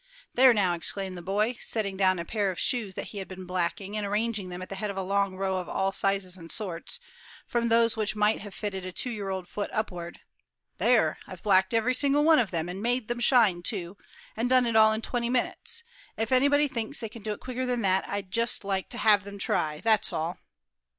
"There, 0.33 0.51
now," 0.51 0.73
exclaimed 0.73 1.15
the 1.15 1.21
boy, 1.21 1.57
setting 1.59 1.95
down 1.95 2.17
a 2.17 2.25
pair 2.25 2.49
of 2.49 2.57
shoes 2.59 2.95
that 2.95 3.09
he 3.09 3.19
had 3.19 3.27
been 3.27 3.45
blacking, 3.45 3.95
and 3.95 4.03
arranging 4.03 4.49
them 4.49 4.59
at 4.59 4.69
the 4.69 4.73
head 4.75 4.89
of 4.89 4.97
a 4.97 5.03
long 5.03 5.35
row 5.35 5.57
of 5.57 5.69
all 5.69 5.91
sizes 5.91 6.35
and 6.35 6.51
sorts, 6.51 6.99
from 7.45 7.69
those 7.69 7.95
which 7.95 8.15
might 8.15 8.41
have 8.41 8.55
fitted 8.55 8.83
a 8.83 8.91
two 8.91 9.11
year 9.11 9.29
old 9.29 9.47
foot 9.47 9.69
upward, 9.71 10.21
"there, 10.79 11.19
I've 11.27 11.43
blacked 11.43 11.71
every 11.75 11.93
single 11.93 12.23
one 12.23 12.39
of 12.39 12.49
them, 12.49 12.67
and 12.67 12.81
made 12.81 13.09
them 13.09 13.19
shine 13.19 13.61
too, 13.61 13.95
and 14.35 14.49
done 14.49 14.65
it 14.65 14.75
all 14.75 14.91
in 14.91 15.03
twenty 15.03 15.29
minutes; 15.29 15.83
if 16.17 16.31
anybody 16.31 16.67
thinks 16.67 16.99
they 16.99 17.07
can 17.07 17.21
do 17.21 17.33
it 17.33 17.39
quicker 17.39 17.67
than 17.67 17.83
that, 17.83 18.03
I'd 18.09 18.31
just 18.31 18.65
like 18.65 18.89
to 18.89 18.97
have 18.97 19.23
them 19.23 19.37
try; 19.37 19.81
that's 19.81 20.11
all." 20.11 20.39